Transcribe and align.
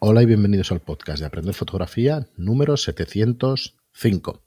Hola 0.00 0.22
y 0.22 0.26
bienvenidos 0.26 0.70
al 0.70 0.78
podcast 0.78 1.18
de 1.18 1.26
Aprender 1.26 1.54
Fotografía 1.54 2.28
número 2.36 2.76
705. 2.76 4.42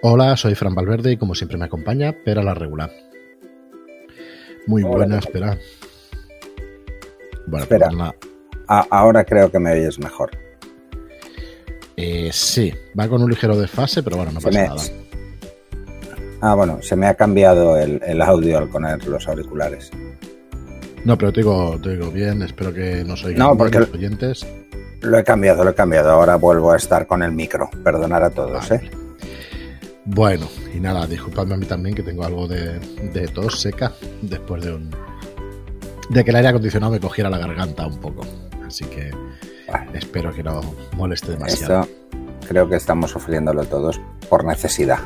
Hola, 0.00 0.38
soy 0.38 0.54
Fran 0.54 0.74
Valverde 0.74 1.12
y 1.12 1.16
como 1.18 1.34
siempre 1.34 1.58
me 1.58 1.66
acompaña 1.66 2.14
Pera 2.24 2.42
la 2.42 2.54
Regular. 2.54 2.90
Muy 4.66 4.84
buena, 4.84 5.18
espera. 5.18 5.58
Bueno, 7.46 7.64
espera. 7.64 7.90
Pues 7.90 8.86
ahora 8.90 9.24
creo 9.24 9.52
que 9.52 9.58
me 9.58 9.72
oyes 9.72 9.98
mejor. 9.98 10.30
Eh, 11.98 12.30
sí, 12.32 12.72
va 12.98 13.06
con 13.06 13.22
un 13.22 13.28
ligero 13.28 13.54
desfase, 13.54 14.02
pero 14.02 14.16
bueno, 14.16 14.32
no 14.32 14.40
pasa 14.40 14.66
nada. 14.66 14.82
Ah, 16.40 16.54
bueno, 16.54 16.80
se 16.80 16.96
me 16.96 17.06
ha 17.06 17.14
cambiado 17.14 17.76
el, 17.76 18.22
audio 18.22 18.56
al 18.56 18.68
poner 18.68 19.06
los 19.06 19.28
auriculares. 19.28 19.90
No, 21.08 21.16
pero 21.16 21.32
te 21.32 21.40
digo, 21.40 21.80
te 21.82 21.96
digo 21.96 22.10
bien, 22.10 22.42
espero 22.42 22.70
que 22.70 23.02
no 23.02 23.16
soy 23.16 23.34
no, 23.34 23.56
porque 23.56 23.78
los 23.78 23.90
oyentes. 23.94 24.46
Lo 25.00 25.16
he 25.16 25.24
cambiado, 25.24 25.64
lo 25.64 25.70
he 25.70 25.74
cambiado. 25.74 26.10
Ahora 26.10 26.36
vuelvo 26.36 26.70
a 26.70 26.76
estar 26.76 27.06
con 27.06 27.22
el 27.22 27.32
micro. 27.32 27.70
Perdonar 27.82 28.22
a 28.24 28.28
todos, 28.28 28.70
¿eh? 28.72 28.90
Bueno, 30.04 30.46
y 30.74 30.80
nada, 30.80 31.06
disculpadme 31.06 31.54
a 31.54 31.56
mí 31.56 31.64
también 31.64 31.94
que 31.94 32.02
tengo 32.02 32.26
algo 32.26 32.46
de, 32.46 32.78
tos 33.32 33.58
seca 33.58 33.94
después 34.20 34.62
de 34.62 34.74
un. 34.74 34.90
de 36.10 36.24
que 36.24 36.28
el 36.28 36.36
aire 36.36 36.48
acondicionado 36.48 36.92
me 36.92 37.00
cogiera 37.00 37.30
la 37.30 37.38
garganta 37.38 37.86
un 37.86 37.98
poco. 38.02 38.26
Así 38.66 38.84
que 38.84 39.10
espero 39.94 40.30
que 40.34 40.42
no 40.42 40.60
moleste 40.94 41.30
demasiado. 41.32 41.88
creo 42.46 42.68
que 42.68 42.76
estamos 42.76 43.12
sufriéndolo 43.12 43.64
todos 43.64 43.98
por 44.28 44.44
necesidad. 44.44 44.98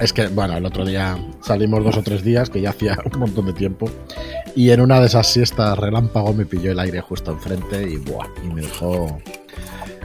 Es 0.00 0.12
que, 0.12 0.26
bueno, 0.28 0.56
el 0.56 0.64
otro 0.64 0.84
día 0.84 1.16
salimos 1.42 1.84
dos 1.84 1.96
o 1.96 2.02
tres 2.02 2.24
días, 2.24 2.50
que 2.50 2.60
ya 2.60 2.70
hacía 2.70 2.98
un 3.12 3.20
montón 3.20 3.46
de 3.46 3.52
tiempo, 3.52 3.90
y 4.54 4.70
en 4.70 4.80
una 4.80 5.00
de 5.00 5.06
esas 5.06 5.26
siestas 5.32 5.78
relámpago 5.78 6.32
me 6.32 6.46
pilló 6.46 6.72
el 6.72 6.78
aire 6.78 7.00
justo 7.00 7.30
enfrente 7.32 7.82
y, 7.82 7.96
buah, 7.96 8.26
y 8.44 8.48
me 8.52 8.62
dejó, 8.62 9.20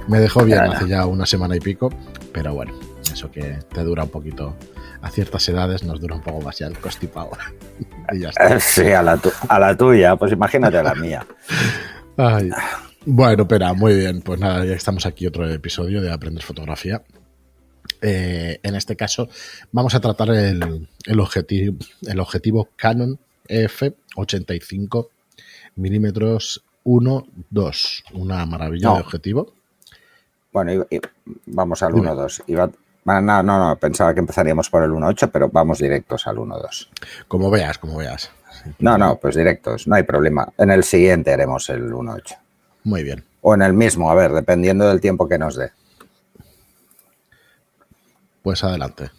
me 0.08 0.20
dejó 0.20 0.44
bien 0.44 0.60
hace 0.60 0.88
ya 0.88 1.06
una 1.06 1.26
semana 1.26 1.56
y 1.56 1.60
pico, 1.60 1.92
pero 2.32 2.54
bueno, 2.54 2.74
eso 3.12 3.32
que 3.32 3.60
te 3.74 3.84
dura 3.84 4.04
un 4.04 4.10
poquito, 4.10 4.56
a 5.02 5.10
ciertas 5.10 5.48
edades 5.50 5.84
nos 5.84 6.00
dura 6.00 6.16
un 6.16 6.22
poco 6.22 6.42
más 6.42 6.60
ya 6.60 6.68
el 6.68 6.78
constipado. 6.78 7.32
y 8.12 8.20
ya 8.20 8.30
está. 8.30 8.60
Sí, 8.60 8.92
a 8.92 9.02
la, 9.02 9.20
a 9.48 9.60
la 9.60 9.76
tuya, 9.76 10.16
pues 10.16 10.32
imagínate 10.32 10.78
a 10.78 10.84
la 10.84 10.96
mía. 10.96 11.26
Bueno, 13.06 13.44
espera, 13.44 13.74
muy 13.74 13.96
bien. 13.96 14.22
Pues 14.22 14.40
nada, 14.40 14.66
ya 14.66 14.74
estamos 14.74 15.06
aquí 15.06 15.26
otro 15.26 15.50
episodio 15.50 16.02
de 16.02 16.12
Aprender 16.12 16.44
Fotografía. 16.44 17.02
Eh, 18.02 18.60
en 18.62 18.76
este 18.76 18.96
caso 18.96 19.28
vamos 19.72 19.96
a 19.96 20.00
tratar 20.00 20.30
el, 20.30 21.20
objetivo, 21.20 21.78
el 22.06 22.20
objetivo 22.20 22.70
Canon 22.76 23.20
EF 23.48 23.84
85 24.16 25.10
milímetros 25.76 26.64
1.2. 26.86 28.04
Una 28.14 28.46
maravilla 28.46 28.94
de 28.94 29.00
objetivo. 29.02 29.54
Bueno, 30.54 30.86
vamos 31.46 31.84
al 31.84 31.94
1.2. 31.94 32.74
No, 33.06 33.22
no, 33.22 33.44
no, 33.44 33.76
pensaba 33.78 34.14
que 34.14 34.20
empezaríamos 34.20 34.70
por 34.70 34.84
el 34.84 34.92
1.8, 34.92 35.30
pero 35.32 35.50
vamos 35.50 35.80
directos 35.80 36.28
al 36.28 36.38
1.2. 36.38 36.90
Como 37.28 37.50
veas, 37.50 37.78
como 37.78 37.98
veas. 37.98 38.32
No, 38.80 38.98
no, 38.98 39.18
pues 39.18 39.36
directos, 39.36 39.88
no 39.88 39.96
hay 39.96 40.04
problema. 40.04 40.52
En 40.58 40.72
el 40.72 40.84
siguiente 40.84 41.32
haremos 41.32 41.70
el 41.70 41.92
1.8. 41.92 42.38
Muy 42.84 43.04
bien. 43.04 43.24
O 43.42 43.54
en 43.54 43.62
el 43.62 43.74
mismo, 43.74 44.12
a 44.12 44.16
ver, 44.16 44.32
dependiendo 44.32 44.88
del 44.88 45.00
tiempo 45.00 45.28
que 45.28 45.38
nos 45.38 45.56
dé. 45.56 45.72
Pues 48.48 48.64
adelante. 48.64 49.12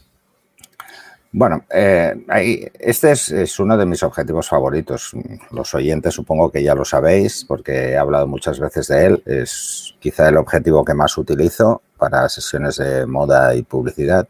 Bueno, 1.33 1.67
eh, 1.69 2.73
este 2.79 3.11
es, 3.13 3.61
uno 3.61 3.77
de 3.77 3.85
mis 3.85 4.03
objetivos 4.03 4.49
favoritos. 4.49 5.13
Los 5.51 5.75
oyentes 5.75 6.15
supongo 6.15 6.51
que 6.51 6.63
ya 6.63 6.75
lo 6.75 6.87
sabéis 6.87 7.45
porque 7.47 7.91
he 7.91 7.99
hablado 7.99 8.27
muchas 8.27 8.59
veces 8.59 8.89
de 8.89 9.05
él. 9.05 9.23
Es 9.27 9.95
quizá 10.01 10.31
el 10.31 10.39
objetivo 10.39 10.83
que 10.83 10.95
más 10.95 11.19
utilizo 11.19 11.83
para 11.99 12.27
sesiones 12.31 12.79
de 12.79 13.05
moda 13.05 13.55
y 13.55 13.61
publicidad. 13.61 14.27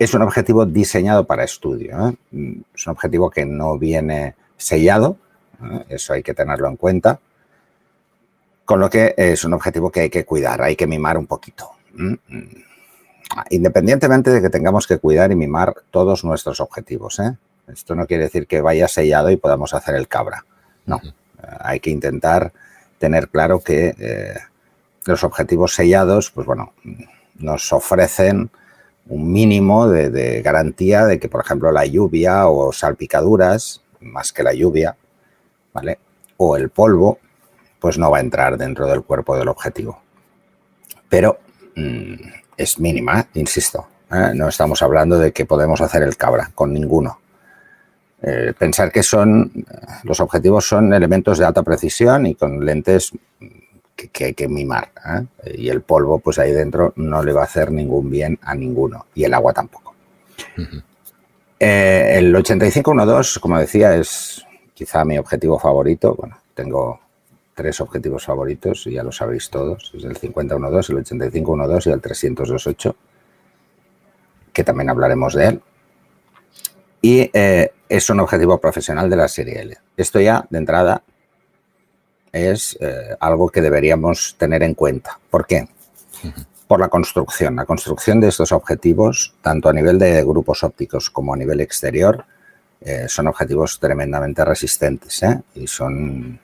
Es 0.00 0.12
un 0.14 0.22
objetivo 0.22 0.66
diseñado 0.66 1.24
para 1.24 1.44
estudio. 1.44 2.08
¿eh? 2.08 2.16
Es 2.74 2.88
un 2.88 2.90
objetivo 2.90 3.30
que 3.30 3.46
no 3.46 3.78
viene 3.78 4.34
sellado, 4.56 5.16
¿eh? 5.62 5.84
eso 5.90 6.12
hay 6.12 6.24
que 6.24 6.34
tenerlo 6.34 6.66
en 6.66 6.76
cuenta. 6.76 7.20
Con 8.64 8.80
lo 8.80 8.90
que 8.90 9.14
es 9.16 9.44
un 9.44 9.52
objetivo 9.52 9.92
que 9.92 10.00
hay 10.00 10.10
que 10.10 10.24
cuidar, 10.24 10.60
hay 10.60 10.74
que 10.74 10.88
mimar 10.88 11.16
un 11.16 11.28
poquito 11.28 11.70
independientemente 13.50 14.30
de 14.30 14.40
que 14.42 14.50
tengamos 14.50 14.86
que 14.86 14.98
cuidar 14.98 15.32
y 15.32 15.36
mimar 15.36 15.74
todos 15.90 16.24
nuestros 16.24 16.60
objetivos. 16.60 17.18
¿eh? 17.18 17.36
Esto 17.68 17.94
no 17.94 18.06
quiere 18.06 18.24
decir 18.24 18.46
que 18.46 18.60
vaya 18.60 18.88
sellado 18.88 19.30
y 19.30 19.36
podamos 19.36 19.74
hacer 19.74 19.94
el 19.94 20.08
cabra. 20.08 20.44
No, 20.86 21.00
eh, 21.04 21.10
hay 21.60 21.80
que 21.80 21.90
intentar 21.90 22.52
tener 22.98 23.28
claro 23.28 23.60
que 23.60 23.94
eh, 23.98 24.34
los 25.04 25.24
objetivos 25.24 25.74
sellados, 25.74 26.30
pues 26.30 26.46
bueno, 26.46 26.72
nos 27.38 27.72
ofrecen 27.72 28.50
un 29.08 29.32
mínimo 29.32 29.88
de, 29.88 30.42
garantía 30.42 31.06
de 31.06 31.20
que, 31.20 31.28
por 31.28 31.44
ejemplo, 31.44 31.70
la 31.70 31.86
lluvia 31.86 32.48
o 32.48 32.72
salpicaduras, 32.72 33.82
más 34.00 34.32
que 34.32 34.42
la 34.42 34.52
lluvia, 34.52 34.96
¿vale? 35.72 35.98
O 36.38 36.56
el 36.56 36.70
polvo, 36.70 37.18
pues 37.78 37.98
no 37.98 38.10
va 38.10 38.18
a 38.18 38.20
entrar 38.20 38.56
dentro 38.56 38.86
del 38.86 39.02
cuerpo 39.02 39.36
del 39.36 39.48
objetivo. 39.48 40.00
Pero 41.08 41.38
mm, 41.76 42.14
es 42.56 42.78
mínima, 42.78 43.26
insisto. 43.34 43.86
¿eh? 44.10 44.32
No 44.34 44.48
estamos 44.48 44.82
hablando 44.82 45.18
de 45.18 45.32
que 45.32 45.46
podemos 45.46 45.80
hacer 45.80 46.02
el 46.02 46.16
cabra 46.16 46.50
con 46.54 46.72
ninguno. 46.72 47.18
Eh, 48.22 48.54
pensar 48.58 48.90
que 48.90 49.02
son 49.02 49.52
los 50.02 50.20
objetivos 50.20 50.66
son 50.66 50.92
elementos 50.94 51.38
de 51.38 51.44
alta 51.44 51.62
precisión 51.62 52.26
y 52.26 52.34
con 52.34 52.64
lentes 52.64 53.12
que, 53.94 54.24
hay 54.24 54.34
que 54.34 54.48
mimar. 54.48 54.90
¿eh? 55.04 55.54
Y 55.58 55.68
el 55.68 55.82
polvo, 55.82 56.18
pues 56.18 56.38
ahí 56.38 56.52
dentro 56.52 56.92
no 56.96 57.22
le 57.22 57.32
va 57.32 57.42
a 57.42 57.44
hacer 57.44 57.70
ningún 57.70 58.10
bien 58.10 58.38
a 58.42 58.54
ninguno. 58.54 59.06
Y 59.14 59.24
el 59.24 59.34
agua 59.34 59.52
tampoco. 59.52 59.94
el 61.58 62.34
8512, 62.34 63.40
como 63.40 63.58
decía, 63.58 63.94
es 63.96 64.44
quizá 64.74 65.04
mi 65.04 65.18
objetivo 65.18 65.58
favorito. 65.58 66.14
Bueno, 66.14 66.38
tengo 66.54 67.00
tres 67.56 67.80
objetivos 67.80 68.26
favoritos, 68.26 68.86
y 68.86 68.92
ya 68.92 69.02
lo 69.02 69.10
sabéis 69.10 69.48
todos, 69.48 69.90
es 69.96 70.04
el 70.04 70.16
5012, 70.16 70.92
el 70.92 70.98
8512 70.98 71.90
y 71.90 71.92
el 71.92 72.00
328, 72.02 72.96
que 74.52 74.62
también 74.62 74.90
hablaremos 74.90 75.34
de 75.34 75.46
él. 75.46 75.62
Y 77.00 77.30
eh, 77.32 77.72
es 77.88 78.10
un 78.10 78.20
objetivo 78.20 78.58
profesional 78.58 79.08
de 79.08 79.16
la 79.16 79.26
serie 79.26 79.62
L. 79.62 79.78
Esto 79.96 80.20
ya, 80.20 80.46
de 80.50 80.58
entrada, 80.58 81.02
es 82.30 82.76
eh, 82.78 83.16
algo 83.20 83.48
que 83.48 83.62
deberíamos 83.62 84.36
tener 84.38 84.62
en 84.62 84.74
cuenta. 84.74 85.18
¿Por 85.30 85.46
qué? 85.46 85.66
Por 86.68 86.78
la 86.78 86.88
construcción. 86.88 87.56
La 87.56 87.64
construcción 87.64 88.20
de 88.20 88.28
estos 88.28 88.52
objetivos, 88.52 89.34
tanto 89.40 89.70
a 89.70 89.72
nivel 89.72 89.98
de 89.98 90.22
grupos 90.24 90.62
ópticos 90.62 91.08
como 91.08 91.32
a 91.32 91.38
nivel 91.38 91.62
exterior, 91.62 92.26
eh, 92.82 93.06
son 93.08 93.28
objetivos 93.28 93.80
tremendamente 93.80 94.44
resistentes 94.44 95.24
y 95.54 95.66
son 95.66 96.38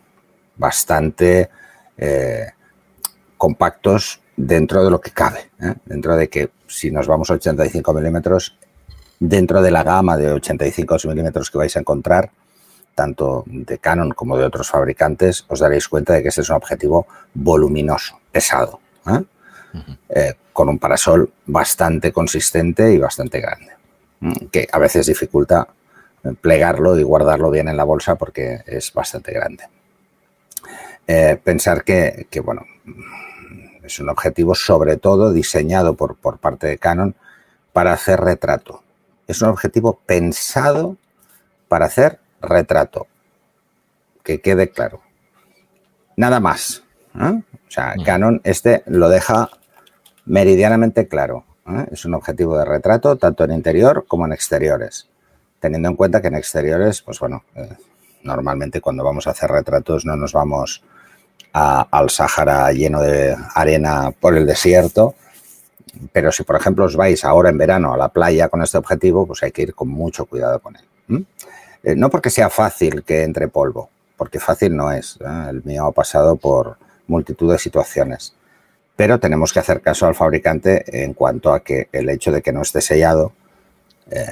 bastante 0.63 1.51
eh, 1.99 2.47
compactos 3.37 4.21
dentro 4.37 4.85
de 4.85 4.91
lo 4.91 5.01
que 5.01 5.11
cabe. 5.11 5.51
¿eh? 5.61 5.75
Dentro 5.85 6.17
de 6.17 6.29
que 6.29 6.51
si 6.69 6.93
nos 6.93 7.09
vamos 7.09 7.31
a 7.31 7.35
85 7.35 7.93
milímetros, 7.93 8.57
dentro 9.19 9.61
de 9.61 9.73
la 9.73 9.83
gama 9.83 10.17
de 10.17 10.31
85 10.31 10.97
milímetros 11.09 11.51
que 11.51 11.59
vais 11.59 11.77
a 11.77 11.81
encontrar, 11.81 12.31
tanto 12.95 13.43
de 13.47 13.79
Canon 13.79 14.13
como 14.13 14.39
de 14.39 14.45
otros 14.45 14.71
fabricantes, 14.71 15.45
os 15.49 15.59
daréis 15.59 15.89
cuenta 15.89 16.13
de 16.13 16.23
que 16.23 16.29
este 16.29 16.43
es 16.43 16.51
un 16.51 16.57
objetivo 16.57 17.07
voluminoso, 17.35 18.21
pesado, 18.31 18.79
¿eh? 19.09 20.35
con 20.53 20.69
un 20.69 20.79
parasol 20.79 21.33
bastante 21.47 22.13
consistente 22.13 22.93
y 22.93 22.99
bastante 22.99 23.41
grande, 23.41 23.73
que 24.53 24.69
a 24.71 24.79
veces 24.79 25.07
dificulta 25.07 25.67
plegarlo 26.41 26.99
y 26.99 27.03
guardarlo 27.03 27.51
bien 27.51 27.69
en 27.69 27.77
la 27.77 27.85
bolsa 27.85 28.15
porque 28.17 28.61
es 28.67 28.93
bastante 28.93 29.33
grande. 29.33 29.65
Eh, 31.15 31.37
pensar 31.37 31.85
que, 31.85 32.27
bueno, 32.43 32.65
es 33.83 34.01
un 34.01 34.09
objetivo 34.09 34.55
sobre 34.55 34.97
todo 34.97 35.31
diseñado 35.31 35.93
por, 35.95 36.17
por 36.17 36.39
parte 36.39 36.67
de 36.67 36.79
Canon 36.79 37.15
para 37.75 37.93
hacer 37.93 38.19
retrato. 38.19 38.83
Es 39.27 39.43
un 39.43 39.51
objetivo 39.51 40.01
pensado 40.07 40.97
para 41.69 41.85
hacer 41.85 42.19
retrato. 42.41 43.09
Que 44.23 44.41
quede 44.41 44.71
claro. 44.71 45.03
Nada 46.17 46.41
más. 46.41 46.83
¿eh? 47.15 47.43
O 47.69 47.71
sea, 47.71 47.95
Canon 48.07 48.41
este 48.43 48.83
lo 48.87 49.11
deja 49.11 49.51
meridianamente 50.25 51.09
claro. 51.09 51.45
¿eh? 51.69 51.89
Es 51.93 52.07
un 52.07 52.15
objetivo 52.15 52.57
de 52.57 52.65
retrato 52.65 53.17
tanto 53.17 53.45
en 53.45 53.53
interior 53.53 54.07
como 54.09 54.25
en 54.25 54.33
exteriores. 54.33 55.11
Teniendo 55.61 55.91
en 55.91 55.97
cuenta 55.97 56.23
que 56.23 56.29
en 56.29 56.37
exteriores, 56.37 57.03
pues 57.03 57.21
bueno, 57.21 57.45
normalmente 58.23 58.81
cuando 58.81 59.05
vamos 59.05 59.27
a 59.27 59.33
hacer 59.33 59.51
retratos 59.51 60.07
no 60.07 60.17
nos 60.17 60.33
vamos 60.33 60.83
al 61.53 62.11
Sáhara 62.11 62.73
lleno 62.73 63.03
de 63.03 63.37
arena 63.55 64.13
por 64.19 64.37
el 64.37 64.47
desierto. 64.47 65.15
Pero 66.13 66.33
si, 66.33 66.43
por 66.43 66.57
ejemplo, 66.57 66.85
os 66.87 66.97
vais 66.97 67.25
ahora 67.25 67.51
en 67.51 67.59
verano 67.59 67.93
a 67.93 67.97
la 67.97 68.09
playa 68.09 68.49
con 68.49 68.63
este 68.63 68.79
objetivo, 68.79 69.27
pues 69.27 69.43
hay 69.43 69.53
que 69.53 69.63
ir 69.63 69.75
con 69.75 69.89
mucho 69.89 70.25
cuidado 70.27 70.59
con 70.61 70.77
él. 70.77 71.27
Eh, 71.83 71.95
no 71.95 72.09
porque 72.11 72.31
sea 72.31 72.49
fácil 72.49 73.03
que 73.03 73.25
entre 73.25 73.49
polvo, 73.49 73.91
porque 74.17 74.41
fácil 74.41 74.75
no 74.75 74.91
es. 74.91 75.19
¿eh? 75.21 75.47
El 75.51 75.63
mío 75.65 75.87
ha 75.87 75.93
pasado 75.93 76.37
por 76.37 76.79
multitud 77.07 77.53
de 77.53 77.59
situaciones. 77.59 78.35
Pero 78.97 79.19
tenemos 79.19 79.53
que 79.53 79.59
hacer 79.59 79.81
caso 79.81 80.07
al 80.07 80.15
fabricante 80.15 81.03
en 81.05 81.13
cuanto 81.13 81.53
a 81.53 81.61
que 81.61 81.89
el 81.93 82.09
hecho 82.09 82.33
de 82.33 82.41
que 82.41 82.53
no 82.53 82.63
esté 82.63 82.81
sellado, 82.81 83.33
eh, 84.11 84.27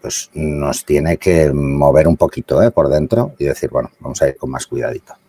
pues 0.00 0.30
nos 0.34 0.84
tiene 0.84 1.16
que 1.16 1.52
mover 1.52 2.06
un 2.06 2.16
poquito 2.16 2.70
por 2.70 2.88
dentro 2.88 3.34
y 3.38 3.44
decir, 3.44 3.70
bueno, 3.70 3.90
vamos 4.00 4.20
a 4.22 4.28
ir 4.28 4.36
con 4.36 4.50
más 4.50 4.66
cuidadito 4.66 5.19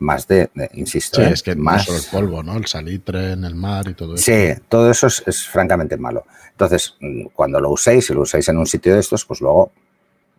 más 0.00 0.26
de, 0.26 0.50
insisto. 0.74 1.22
Sí, 1.22 1.30
es 1.30 1.42
que 1.42 1.54
más 1.54 1.88
el 1.88 2.02
polvo, 2.10 2.42
¿no? 2.42 2.56
El 2.56 2.66
salitre 2.66 3.32
en 3.32 3.44
el 3.44 3.54
mar 3.54 3.86
y 3.86 3.94
todo 3.94 4.14
eso. 4.14 4.24
Sí, 4.24 4.60
todo 4.68 4.90
eso 4.90 5.06
es, 5.06 5.46
francamente 5.46 5.96
malo. 5.96 6.24
Entonces, 6.50 6.96
mm, 7.00 7.26
cuando 7.34 7.60
lo 7.60 7.70
uséis, 7.70 8.06
si 8.06 8.14
lo 8.14 8.22
usáis 8.22 8.48
en 8.48 8.58
un 8.58 8.66
sitio 8.66 8.94
de 8.94 9.00
estos, 9.00 9.24
pues 9.26 9.40
luego, 9.40 9.72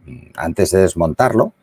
mm, 0.06 0.32
antes 0.36 0.72
de 0.72 0.82
desmontarlo, 0.82 1.54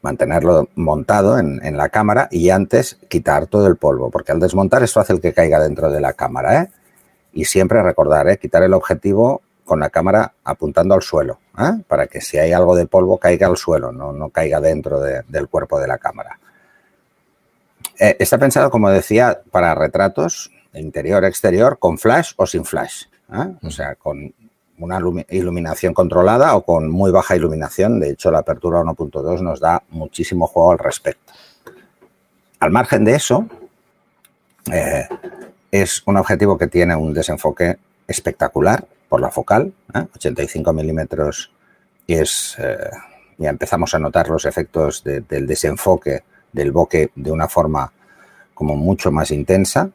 mantenerlo 0.00 0.68
montado 0.76 1.38
en, 1.38 1.76
la 1.76 1.88
cámara 1.88 2.28
y 2.30 2.50
antes 2.50 2.98
quitar 3.08 3.46
todo 3.46 3.66
el 3.66 3.76
polvo, 3.76 4.10
porque 4.10 4.32
al 4.32 4.38
desmontar 4.38 4.82
es 4.82 4.92
fácil 4.92 5.20
que 5.20 5.32
caiga 5.32 5.58
dentro 5.58 5.90
de 5.90 6.00
la 6.00 6.12
cámara, 6.12 6.62
¿eh? 6.62 6.70
Y 7.32 7.46
siempre 7.46 7.82
recordar, 7.82 8.28
¿eh? 8.28 8.38
Quitar 8.38 8.62
el 8.62 8.74
objetivo 8.74 9.42
con 9.64 9.80
la 9.80 9.90
cámara 9.90 10.34
apuntando 10.44 10.94
al 10.94 11.02
suelo, 11.02 11.40
¿eh? 11.58 11.82
para 11.88 12.06
que 12.06 12.20
si 12.20 12.36
hay 12.36 12.52
algo 12.52 12.76
de 12.76 12.86
polvo 12.86 13.18
caiga 13.18 13.46
al 13.46 13.56
suelo, 13.56 13.92
no, 13.92 14.12
no 14.12 14.28
caiga 14.28 14.60
dentro 14.60 15.00
del 15.00 15.48
cuerpo 15.48 15.80
de 15.80 15.88
la 15.88 15.96
cámara. 15.96 16.38
Eh, 17.98 18.16
está 18.18 18.38
pensado, 18.38 18.70
como 18.70 18.90
decía, 18.90 19.40
para 19.50 19.74
retratos 19.74 20.50
interior-exterior 20.72 21.78
con 21.78 21.98
flash 21.98 22.32
o 22.36 22.46
sin 22.46 22.64
flash. 22.64 23.04
¿eh? 23.32 23.54
O 23.62 23.70
sea, 23.70 23.94
con 23.94 24.34
una 24.78 24.98
iluminación 25.30 25.94
controlada 25.94 26.56
o 26.56 26.64
con 26.64 26.90
muy 26.90 27.12
baja 27.12 27.36
iluminación. 27.36 28.00
De 28.00 28.10
hecho, 28.10 28.30
la 28.30 28.40
apertura 28.40 28.80
1.2 28.80 29.40
nos 29.40 29.60
da 29.60 29.82
muchísimo 29.90 30.46
juego 30.46 30.72
al 30.72 30.78
respecto. 30.78 31.32
Al 32.58 32.70
margen 32.70 33.04
de 33.04 33.14
eso, 33.14 33.46
eh, 34.72 35.06
es 35.70 36.02
un 36.06 36.16
objetivo 36.16 36.58
que 36.58 36.66
tiene 36.66 36.96
un 36.96 37.14
desenfoque 37.14 37.78
espectacular 38.08 38.84
por 39.08 39.20
la 39.20 39.30
focal, 39.30 39.72
85 40.16 40.72
milímetros 40.72 41.52
es, 42.08 42.56
ya 43.38 43.50
empezamos 43.50 43.94
a 43.94 43.98
notar 43.98 44.28
los 44.28 44.44
efectos 44.44 45.04
del 45.04 45.46
desenfoque 45.46 46.24
del 46.54 46.72
bokeh 46.72 47.10
de 47.14 47.30
una 47.30 47.48
forma 47.48 47.92
como 48.54 48.76
mucho 48.76 49.12
más 49.12 49.30
intensa. 49.30 49.90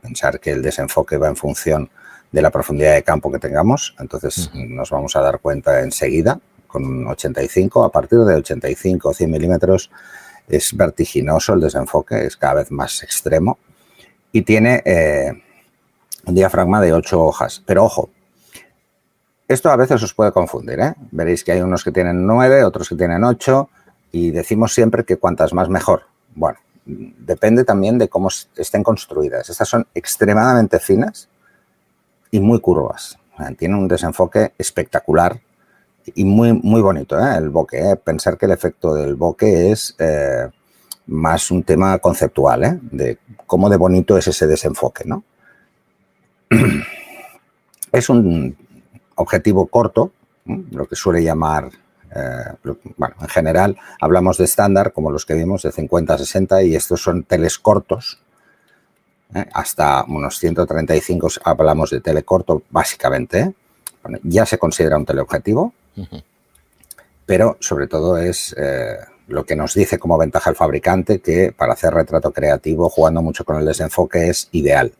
Pensar 0.00 0.40
que 0.40 0.52
el 0.52 0.62
desenfoque 0.62 1.18
va 1.18 1.28
en 1.28 1.36
función 1.36 1.90
de 2.30 2.40
la 2.40 2.50
profundidad 2.50 2.94
de 2.94 3.02
campo 3.02 3.30
que 3.30 3.38
tengamos, 3.38 3.94
entonces 3.98 4.50
nos 4.54 4.88
vamos 4.88 5.14
a 5.16 5.20
dar 5.20 5.40
cuenta 5.40 5.80
enseguida 5.80 6.40
con 6.66 7.06
85, 7.06 7.84
a 7.84 7.92
partir 7.92 8.20
de 8.20 8.36
85 8.36 9.10
o 9.10 9.12
100 9.12 9.30
milímetros 9.30 9.90
es 10.48 10.74
vertiginoso 10.74 11.52
el 11.52 11.60
desenfoque, 11.60 12.24
es 12.24 12.36
cada 12.36 12.54
vez 12.54 12.70
más 12.70 13.02
extremo 13.02 13.58
y 14.32 14.42
tiene 14.42 14.82
eh, 14.86 15.32
un 16.24 16.34
diafragma 16.34 16.80
de 16.80 16.94
8 16.94 17.22
hojas. 17.22 17.62
Pero 17.66 17.84
ojo, 17.84 18.08
esto 19.46 19.70
a 19.70 19.76
veces 19.76 20.02
os 20.02 20.14
puede 20.14 20.32
confundir. 20.32 20.80
¿eh? 20.80 20.94
Veréis 21.10 21.44
que 21.44 21.52
hay 21.52 21.60
unos 21.60 21.84
que 21.84 21.92
tienen 21.92 22.26
9, 22.26 22.64
otros 22.64 22.88
que 22.88 22.96
tienen 22.96 23.22
8 23.22 23.68
y 24.12 24.30
decimos 24.30 24.74
siempre 24.74 25.04
que 25.04 25.16
cuantas 25.16 25.54
más 25.54 25.68
mejor. 25.68 26.02
Bueno, 26.34 26.58
depende 26.84 27.64
también 27.64 27.98
de 27.98 28.08
cómo 28.08 28.28
estén 28.56 28.82
construidas. 28.82 29.48
Estas 29.48 29.68
son 29.68 29.86
extremadamente 29.94 30.78
finas 30.78 31.28
y 32.30 32.38
muy 32.40 32.60
curvas. 32.60 33.18
Tiene 33.56 33.76
un 33.76 33.88
desenfoque 33.88 34.52
espectacular 34.58 35.40
y 36.14 36.24
muy, 36.24 36.52
muy 36.52 36.82
bonito 36.82 37.18
¿eh? 37.18 37.36
el 37.36 37.48
bokeh. 37.48 37.92
¿eh? 37.92 37.96
Pensar 37.96 38.36
que 38.36 38.46
el 38.46 38.52
efecto 38.52 38.94
del 38.94 39.14
bokeh 39.14 39.72
es 39.72 39.96
eh, 39.98 40.48
más 41.06 41.50
un 41.50 41.62
tema 41.62 41.98
conceptual, 41.98 42.80
de 42.82 43.18
cómo 43.46 43.68
de 43.70 43.76
bonito 43.76 44.16
es 44.16 44.28
ese 44.28 44.46
desenfoque. 44.46 45.04
¿no? 45.06 45.24
es 47.92 48.08
un 48.08 48.56
objetivo 49.14 49.66
corto, 49.66 50.12
lo 50.44 50.86
que 50.86 50.96
suele 50.96 51.22
llamar 51.22 51.70
eh, 52.14 52.72
bueno, 52.96 53.14
en 53.20 53.28
general 53.28 53.76
hablamos 54.00 54.38
de 54.38 54.44
estándar 54.44 54.92
como 54.92 55.10
los 55.10 55.24
que 55.24 55.34
vimos 55.34 55.62
de 55.62 55.72
50 55.72 56.14
a 56.14 56.18
60 56.18 56.62
y 56.62 56.74
estos 56.74 57.02
son 57.02 57.24
teles 57.24 57.58
cortos. 57.58 58.20
¿eh? 59.34 59.46
hasta 59.52 60.04
unos 60.08 60.38
135 60.38 61.28
hablamos 61.44 61.90
de 61.90 62.00
telecorto 62.00 62.62
básicamente. 62.70 63.40
¿eh? 63.40 63.54
ya 64.24 64.44
se 64.44 64.58
considera 64.58 64.96
un 64.96 65.06
teleobjetivo, 65.06 65.72
pero 67.24 67.56
sobre 67.60 67.86
todo 67.86 68.18
es 68.18 68.54
lo 69.28 69.44
que 69.44 69.54
nos 69.54 69.74
dice 69.74 69.98
como 69.98 70.18
ventaja 70.18 70.50
el 70.50 70.56
fabricante 70.56 71.20
que 71.20 71.52
para 71.52 71.74
hacer 71.74 71.94
retrato 71.94 72.32
creativo 72.32 72.90
jugando 72.90 73.22
mucho 73.22 73.44
con 73.44 73.56
el 73.56 73.64
desenfoque 73.64 74.28
es 74.28 74.48
ideal 74.52 74.92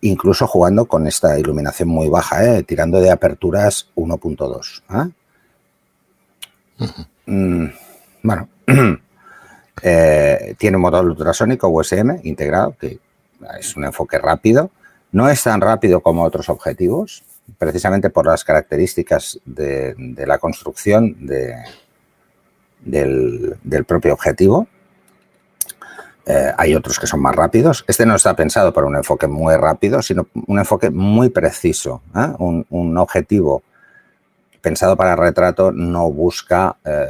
incluso 0.00 0.46
jugando 0.46 0.84
con 0.84 1.06
esta 1.06 1.38
iluminación 1.38 1.88
muy 1.88 2.08
baja, 2.08 2.62
tirando 2.62 3.00
de 3.00 3.10
aperturas 3.10 3.88
1.2. 3.96 5.14
Mm, 7.26 7.66
bueno, 8.22 8.48
eh, 9.82 10.54
tiene 10.58 10.76
un 10.76 10.82
motor 10.82 11.04
ultrasónico 11.04 11.68
USM 11.68 12.20
integrado, 12.24 12.76
que 12.78 12.98
es 13.58 13.76
un 13.76 13.84
enfoque 13.84 14.18
rápido. 14.18 14.70
No 15.12 15.28
es 15.28 15.42
tan 15.42 15.60
rápido 15.60 16.00
como 16.00 16.24
otros 16.24 16.48
objetivos, 16.48 17.22
precisamente 17.58 18.08
por 18.10 18.26
las 18.26 18.44
características 18.44 19.40
de, 19.44 19.94
la 20.26 20.38
construcción 20.38 21.16
del, 21.20 21.54
propio 23.86 24.14
objetivo. 24.14 24.66
Eh, 26.26 26.52
hay 26.56 26.74
otros 26.74 26.98
que 26.98 27.06
son 27.06 27.20
más 27.20 27.36
rápidos. 27.36 27.84
Este 27.86 28.06
no 28.06 28.16
está 28.16 28.34
pensado 28.34 28.72
para 28.72 28.86
un 28.86 28.96
enfoque 28.96 29.26
muy 29.26 29.54
rápido, 29.56 30.00
sino 30.00 30.26
un 30.46 30.58
enfoque 30.58 30.88
muy 30.90 31.28
preciso. 31.28 32.00
¿eh? 32.16 32.32
un, 32.38 32.96
objetivo 32.96 33.62
pensado 34.64 34.96
para 34.96 35.14
retrato 35.14 35.72
no 35.72 36.10
busca 36.10 36.76
eh, 36.86 37.06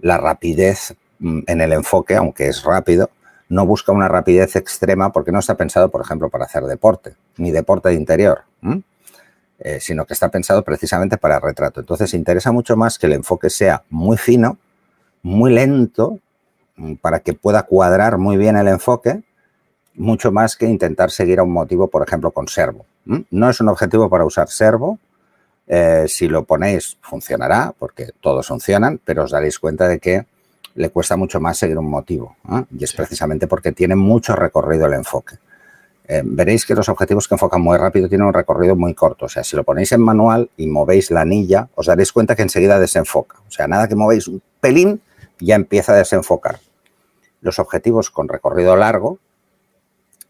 la 0.00 0.16
rapidez 0.16 0.96
mm, 1.18 1.40
en 1.46 1.60
el 1.60 1.74
enfoque, 1.74 2.16
aunque 2.16 2.48
es 2.48 2.64
rápido, 2.64 3.10
no 3.50 3.66
busca 3.66 3.92
una 3.92 4.08
rapidez 4.08 4.56
extrema 4.56 5.12
porque 5.12 5.30
no 5.30 5.38
está 5.38 5.54
pensado, 5.54 5.90
por 5.90 6.00
ejemplo, 6.00 6.30
para 6.30 6.46
hacer 6.46 6.64
deporte, 6.64 7.14
ni 7.36 7.50
deporte 7.50 7.90
de 7.90 7.94
interior, 7.94 8.40
eh, 9.58 9.78
sino 9.80 10.06
que 10.06 10.14
está 10.14 10.30
pensado 10.30 10.64
precisamente 10.64 11.18
para 11.18 11.38
retrato. 11.38 11.80
Entonces, 11.80 12.14
interesa 12.14 12.52
mucho 12.52 12.74
más 12.74 12.98
que 12.98 13.06
el 13.06 13.12
enfoque 13.12 13.50
sea 13.50 13.82
muy 13.90 14.16
fino, 14.16 14.56
muy 15.22 15.52
lento, 15.52 16.18
mm, 16.76 16.94
para 16.94 17.20
que 17.20 17.34
pueda 17.34 17.64
cuadrar 17.64 18.16
muy 18.16 18.38
bien 18.38 18.56
el 18.56 18.68
enfoque, 18.68 19.22
mucho 19.94 20.32
más 20.32 20.56
que 20.56 20.66
intentar 20.66 21.10
seguir 21.10 21.38
a 21.38 21.42
un 21.42 21.52
motivo, 21.52 21.88
por 21.88 22.06
ejemplo, 22.06 22.30
con 22.30 22.48
servo. 22.48 22.86
No 23.30 23.48
es 23.48 23.60
un 23.60 23.68
objetivo 23.68 24.08
para 24.08 24.24
usar 24.24 24.48
servo, 24.48 24.98
eh, 25.68 26.06
si 26.08 26.28
lo 26.28 26.44
ponéis, 26.44 26.96
funcionará, 27.02 27.74
porque 27.78 28.10
todos 28.20 28.46
funcionan, 28.48 29.00
pero 29.04 29.24
os 29.24 29.30
daréis 29.30 29.58
cuenta 29.58 29.86
de 29.86 29.98
que 29.98 30.26
le 30.74 30.88
cuesta 30.88 31.16
mucho 31.16 31.40
más 31.40 31.58
seguir 31.58 31.76
un 31.76 31.90
motivo. 31.90 32.36
Y 32.76 32.84
es 32.84 32.94
precisamente 32.94 33.46
porque 33.46 33.72
tiene 33.72 33.94
mucho 33.94 34.34
recorrido 34.34 34.86
el 34.86 34.94
enfoque. 34.94 35.36
Eh, 36.06 36.22
veréis 36.24 36.64
que 36.64 36.74
los 36.74 36.88
objetivos 36.88 37.28
que 37.28 37.34
enfocan 37.34 37.60
muy 37.60 37.76
rápido 37.76 38.08
tienen 38.08 38.26
un 38.28 38.32
recorrido 38.32 38.76
muy 38.76 38.94
corto. 38.94 39.26
O 39.26 39.28
sea, 39.28 39.44
si 39.44 39.56
lo 39.56 39.64
ponéis 39.64 39.92
en 39.92 40.00
manual 40.00 40.48
y 40.56 40.66
movéis 40.66 41.10
la 41.10 41.20
anilla, 41.20 41.68
os 41.74 41.86
daréis 41.86 42.12
cuenta 42.12 42.34
que 42.34 42.42
enseguida 42.42 42.78
desenfoca. 42.78 43.38
O 43.46 43.50
sea, 43.50 43.68
nada 43.68 43.88
que 43.88 43.94
movéis 43.94 44.26
un 44.26 44.40
pelín, 44.60 45.02
ya 45.38 45.54
empieza 45.54 45.92
a 45.92 45.96
desenfocar. 45.96 46.60
Los 47.42 47.58
objetivos 47.58 48.10
con 48.10 48.26
recorrido 48.26 48.74
largo, 48.74 49.18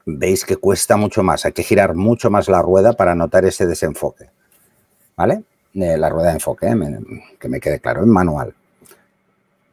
veis 0.04 0.44
que 0.44 0.56
cuesta 0.56 0.96
mucho 0.96 1.22
más. 1.22 1.44
Hay 1.44 1.52
que 1.52 1.62
girar 1.62 1.94
mucho 1.94 2.28
más 2.28 2.48
la 2.48 2.60
rueda 2.60 2.94
para 2.94 3.14
notar 3.14 3.44
ese 3.44 3.66
desenfoque. 3.66 4.30
¿Vale? 5.18 5.42
la 5.74 6.08
rueda 6.08 6.28
de 6.28 6.34
enfoque, 6.34 6.74
que 7.38 7.48
me 7.48 7.60
quede 7.60 7.80
claro, 7.80 8.02
en 8.02 8.08
manual. 8.08 8.54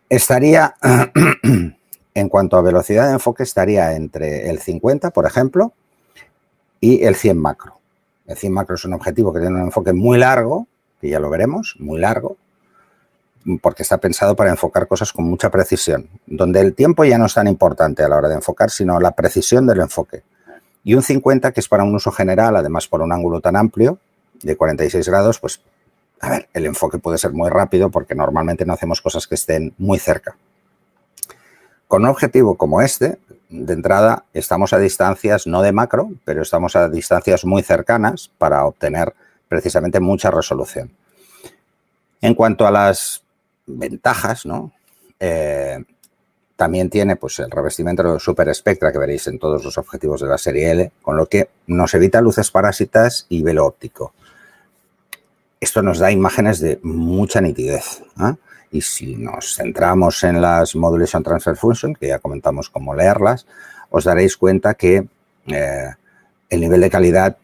Estaría, 0.10 0.76
en 2.14 2.30
cuanto 2.30 2.58
a 2.58 2.62
velocidad 2.62 3.08
de 3.08 3.14
enfoque, 3.14 3.44
estaría 3.44 3.96
entre 3.96 4.50
el 4.50 4.60
50, 4.60 5.12
por 5.12 5.26
ejemplo, 5.26 5.74
y 6.80 7.04
el 7.04 7.16
100 7.16 7.38
macro. 7.38 7.80
El 8.28 8.38
100 8.38 8.54
macro 8.54 8.76
es 8.76 8.86
un 8.86 8.94
objetivo 8.94 9.34
que 9.34 9.40
tiene 9.40 9.56
un 9.56 9.64
enfoque 9.64 9.94
muy 9.94 10.18
largo, 10.18 10.68
que 11.00 11.10
ya 11.10 11.20
lo 11.20 11.30
veremos, 11.30 11.76
muy 11.80 12.00
largo, 12.00 12.38
porque 13.62 13.84
está 13.84 13.98
pensado 13.98 14.36
para 14.36 14.52
enfocar 14.52 14.88
cosas 14.88 15.14
con 15.14 15.26
mucha 15.26 15.50
precisión, 15.50 16.10
donde 16.26 16.60
el 16.60 16.74
tiempo 16.74 17.04
ya 17.06 17.18
no 17.18 17.26
es 17.26 17.34
tan 17.34 17.48
importante 17.48 18.04
a 18.04 18.10
la 18.10 18.18
hora 18.18 18.30
de 18.30 18.36
enfocar, 18.36 18.70
sino 18.70 19.00
la 19.00 19.12
precisión 19.12 19.66
del 19.66 19.80
enfoque. 19.80 20.24
Y 20.84 20.94
un 20.94 21.02
50 21.02 21.52
que 21.52 21.60
es 21.60 21.68
para 21.68 21.84
un 21.84 21.96
uso 21.96 22.12
general, 22.12 22.56
además 22.56 22.88
por 22.88 23.02
un 23.02 23.12
ángulo 23.12 23.42
tan 23.42 23.56
amplio, 23.56 24.00
de 24.46 24.56
46 24.56 25.08
grados, 25.10 25.40
pues, 25.40 25.62
a 26.22 26.30
ver, 26.30 26.48
el 26.54 26.66
enfoque 26.66 27.00
puede 27.00 27.18
ser 27.18 27.34
muy 27.34 27.50
rápido 27.50 27.90
porque 27.90 28.16
normalmente 28.16 28.66
no 28.66 28.74
hacemos 28.74 29.02
cosas 29.02 29.28
que 29.28 29.36
estén 29.36 29.74
muy 29.78 30.00
cerca. 30.00 30.38
Con 31.88 32.04
un 32.04 32.10
objetivo 32.10 32.56
como 32.56 32.82
este, 32.82 33.18
de 33.50 33.74
entrada, 33.74 34.26
estamos 34.34 34.74
a 34.74 34.80
distancias 34.80 35.48
no 35.48 35.62
de 35.62 35.72
macro, 35.72 36.12
pero 36.24 36.42
estamos 36.42 36.76
a 36.76 36.90
distancias 36.90 37.44
muy 37.44 37.64
cercanas 37.64 38.32
para 38.38 38.66
obtener 38.66 39.14
precisamente 39.48 40.00
mucha 40.00 40.32
resolución. 40.32 40.92
En 42.22 42.36
cuanto 42.36 42.66
a 42.66 42.72
las 42.72 43.24
ventajas, 43.66 44.46
¿no? 44.46 44.72
Eh, 45.20 45.84
también 46.56 46.90
tiene 46.90 47.16
pues, 47.16 47.40
el 47.40 47.52
revestimiento 47.52 48.20
Super 48.20 48.54
Spectra 48.54 48.92
que 48.92 48.98
veréis 48.98 49.28
en 49.28 49.40
todos 49.40 49.64
los 49.64 49.78
objetivos 49.78 50.22
de 50.22 50.28
la 50.28 50.38
serie 50.38 50.72
L, 50.72 50.92
con 51.02 51.18
lo 51.18 51.26
que 51.26 51.50
nos 51.68 51.94
evita 51.94 52.22
luces 52.22 52.52
parásitas 52.52 53.26
y 53.30 53.44
velo 53.44 53.66
óptico. 53.66 54.14
Esto 55.66 55.82
nos 55.82 55.98
da 55.98 56.12
imágenes 56.12 56.60
de 56.60 56.80
mucha 56.84 57.42
nitidez. 57.42 58.04
¿eh? 58.22 58.36
Y 58.70 58.82
si 58.82 59.16
nos 59.16 59.56
centramos 59.56 60.24
en 60.24 60.40
las 60.40 60.76
Modulation 60.76 61.24
Transfer 61.24 61.56
Function, 61.56 61.96
que 61.96 62.10
ya 62.10 62.20
comentamos 62.20 62.70
cómo 62.70 62.94
leerlas, 62.94 63.48
os 63.90 64.04
daréis 64.04 64.38
cuenta 64.38 64.76
que 64.76 65.08
eh, 65.48 65.90
el 66.52 66.62
nivel 66.62 66.82
de 66.82 66.90
calidad 66.92 67.38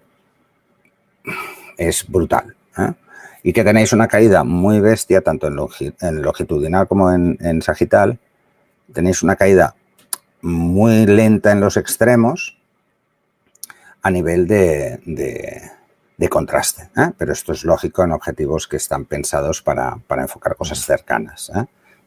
es 1.77 2.07
brutal. 2.07 2.55
¿eh? 2.77 2.93
Y 3.41 3.53
que 3.53 3.63
tenéis 3.63 3.91
una 3.91 4.07
caída 4.07 4.43
muy 4.43 4.79
bestia, 4.79 5.21
tanto 5.21 5.47
en, 5.47 6.21
longitudinal 6.21 6.87
como 6.87 7.11
en, 7.11 7.61
sagital. 7.63 8.19
Tenéis 8.93 9.23
una 9.23 9.35
caída 9.35 9.73
muy 10.43 11.07
lenta 11.07 11.53
en 11.53 11.59
los 11.59 11.75
extremos 11.75 12.55
a 14.03 14.11
nivel 14.11 14.45
de, 14.45 14.99
contraste. 16.29 16.89
¿eh? 16.95 17.11
Pero 17.17 17.33
esto 17.33 17.51
es 17.53 17.63
lógico 17.63 18.03
en 18.03 18.11
objetivos 18.11 18.67
que 18.67 18.77
están 18.77 19.05
pensados 19.05 19.61
para, 19.61 19.97
enfocar 20.17 20.55
cosas 20.55 20.85
cercanas. 20.85 21.51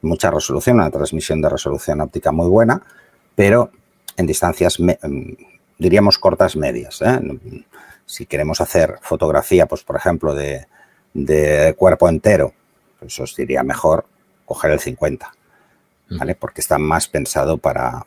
Mucha 0.02 0.30
resolución, 0.30 0.76
una 0.76 0.90
transmisión 0.90 1.40
de 1.40 1.48
resolución 1.48 2.00
óptica 2.00 2.30
muy 2.30 2.48
buena, 2.48 2.82
pero 3.34 3.70
en 4.16 4.26
distancias, 4.26 4.78
diríamos, 5.78 6.18
cortas 6.18 6.56
medias. 6.56 7.02
¿eh? 7.02 7.20
Si 8.06 8.26
queremos 8.26 8.60
hacer 8.60 8.98
fotografía, 9.02 9.66
pues 9.66 9.82
por 9.82 9.96
ejemplo, 9.96 10.34
de, 10.34 10.66
cuerpo 11.76 12.08
entero, 12.08 12.52
pues 13.00 13.18
os 13.18 13.34
diría 13.34 13.62
mejor 13.62 14.06
coger 14.44 14.72
el 14.72 14.80
50, 14.80 15.32
¿vale? 16.10 16.34
Porque 16.34 16.60
está 16.60 16.78
más 16.78 17.08
pensado 17.08 17.58
para, 17.58 18.04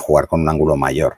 jugar 0.00 0.28
con 0.28 0.42
un 0.42 0.48
ángulo 0.48 0.76
mayor. 0.76 1.16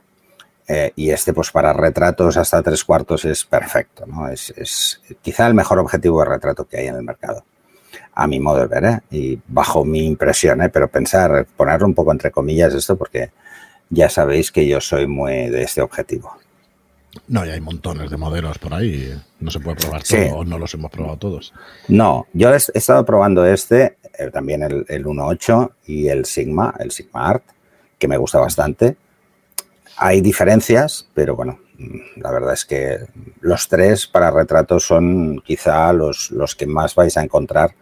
Eh, 0.73 0.93
y 0.95 1.11
este, 1.11 1.33
pues 1.33 1.51
para 1.51 1.73
retratos 1.73 2.37
hasta 2.37 2.63
tres 2.63 2.85
cuartos 2.85 3.25
es 3.25 3.45
perfecto, 3.45 4.07
¿no? 4.07 4.29
Es, 4.29 4.55
es, 4.57 5.03
quizá 5.21 5.49
el 5.49 5.55
mejor 5.55 5.81
objetivo 5.81 6.21
de 6.21 6.27
retrato 6.27 6.69
que 6.69 6.77
hay 6.77 6.87
en 6.87 6.95
el 6.95 7.03
mercado, 7.03 7.45
a 8.15 8.29
mi 8.29 8.39
modo 8.39 8.61
de 8.61 8.67
ver, 8.69 8.85
¿eh? 8.85 9.01
Y 9.11 9.41
bajo 9.49 9.85
mi 9.85 10.07
impresión, 10.07 10.63
¿eh? 10.63 10.69
Pero 10.69 10.87
pensar, 10.87 11.45
ponerlo 11.57 11.89
un 11.89 11.95
poco 11.95 12.13
entre 12.13 12.31
comillas 12.31 12.73
esto, 12.73 12.97
porque 12.97 13.33
ya 13.89 14.09
sabéis 14.09 14.53
que 14.53 14.65
yo 14.65 14.81
soy 14.81 15.09
muy 15.09 15.51
de 15.51 15.63
este 15.65 15.83
objetivo. 15.83 16.37
No, 17.27 17.45
y 17.45 17.51
hay 17.51 17.61
montones 17.61 18.09
de 18.09 18.17
modelos 18.17 18.59
por 18.59 18.73
ahí. 18.73 19.13
No 19.41 19.51
se 19.51 19.59
puede 19.59 19.77
probar 19.77 20.05
todo, 20.05 20.37
o 20.37 20.45
no 20.45 20.57
los 20.57 20.73
hemos 20.75 20.93
probado 20.93 21.17
todos. 21.17 21.53
No, 21.89 22.29
yo 22.33 22.55
he, 22.55 22.57
estado 22.57 23.05
probando 23.05 23.45
este, 23.45 23.97
eh, 24.17 24.31
también 24.33 24.63
el, 24.63 24.85
el 24.87 25.05
1.8 25.05 25.73
y 25.87 26.07
el 26.07 26.27
Sigma, 26.27 26.77
el 26.79 26.93
Sigma 26.93 27.29
Art, 27.29 27.43
que 27.99 28.07
me 28.07 28.19
gusta 28.19 28.39
bastante. 28.39 28.97
Hay 29.97 30.21
diferencias, 30.21 31.09
pero 31.15 31.37
bueno, 31.37 31.59
la 32.17 32.31
verdad 32.31 32.55
es 32.55 32.65
que 32.65 32.99
los 33.41 33.69
tres 33.69 34.07
para 34.07 34.31
retratos 34.31 34.87
son 34.87 35.43
quizá 35.45 35.93
los, 35.93 36.31
los 36.31 36.55
que 36.55 36.67
más 36.67 36.95
vais 36.95 37.17
a 37.17 37.23
encontrar 37.23 37.75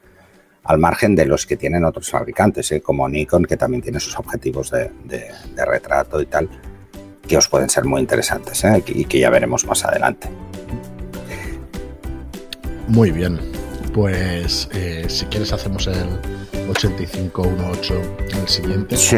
al 0.68 0.78
margen 0.78 1.16
de 1.16 1.24
los 1.24 1.46
que 1.46 1.56
tienen 1.56 1.84
otros 1.86 2.10
fabricantes, 2.10 2.70
¿eh? 2.72 2.82
como 2.82 3.08
Nikon, 3.08 3.46
que 3.46 3.56
también 3.56 3.82
tiene 3.82 3.98
sus 4.00 4.18
objetivos 4.18 4.70
de, 4.70 4.90
retrato 5.64 6.20
y 6.20 6.26
tal, 6.26 6.48
que 7.26 7.38
os 7.38 7.48
pueden 7.48 7.70
ser 7.70 7.86
muy 7.86 8.02
interesantes 8.02 8.62
¿eh? 8.64 8.84
y 8.86 9.06
que 9.06 9.18
ya 9.18 9.30
veremos 9.30 9.64
más 9.64 9.82
adelante. 9.86 10.28
Muy 12.86 13.12
bien, 13.12 13.40
pues 13.92 14.68
eh, 14.72 15.04
si 15.08 15.26
quieres 15.26 15.52
hacemos 15.52 15.86
el 15.86 16.18
8518 16.68 17.94
el 18.40 18.48
siguiente. 18.48 18.96
Sí, 18.96 19.16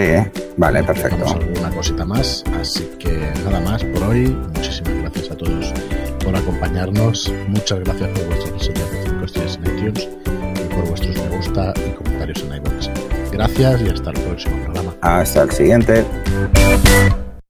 vale, 0.57 0.83
perfecto. 0.85 1.27
alguna 1.27 1.71
cosita 1.71 2.05
más, 2.05 2.45
así 2.61 2.89
que 2.99 3.33
nada 3.45 3.61
más 3.61 3.85
por 3.85 4.03
hoy. 4.05 4.29
Muchísimas 4.55 4.95
gracias 4.95 5.31
a 5.31 5.37
todos 5.37 5.73
por 6.25 6.37
acompañarnos. 6.37 7.33
Muchas 7.49 7.81
gracias 7.81 8.09
por 8.11 8.27
vuestra 8.27 8.51
presencia 8.53 8.85
de 8.87 9.03
5 9.05 9.25
estrellas 9.25 9.59
en 9.63 9.79
iTunes 9.79 10.09
por 10.71 10.89
vuestros 10.89 11.17
me 11.17 11.37
gusta 11.37 11.73
y 11.77 11.93
comentarios 11.93 12.43
en 12.43 12.55
iVoox. 12.55 12.89
Gracias 13.33 13.83
y 13.83 13.89
hasta 13.89 14.11
el 14.11 14.21
próximo 14.21 14.65
programa. 14.65 14.95
Hasta 15.01 15.43
el 15.43 15.51
siguiente. 15.51 16.05